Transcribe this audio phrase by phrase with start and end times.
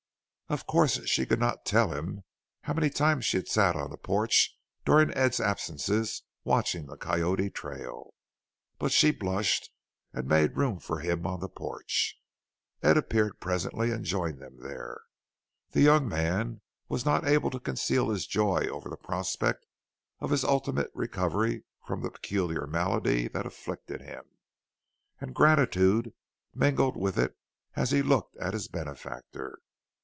[0.49, 2.25] Of course she could not tell him
[2.63, 7.49] how many times she had sat on the porch during Ed's absences watching the Coyote
[7.51, 8.13] trail.
[8.77, 9.69] But she blushed
[10.11, 12.19] and made room for him on the porch.
[12.83, 14.99] Ed appeared presently and joined them there.
[15.69, 16.59] The young man
[16.89, 19.65] was not able to conceal his joy over the prospect
[20.19, 24.25] of his ultimate recovery from the peculiar malady that afflicted him,
[25.21, 26.13] and gratitude
[26.53, 27.37] mingled with it
[27.77, 29.59] as he looked at his benefactor.